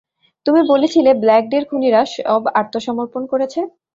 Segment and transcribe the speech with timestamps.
[0.45, 3.59] তুমি বলেছিলে ব্ল্যাক ডের খুনিরা সব আত্মসমর্পণ করেছে?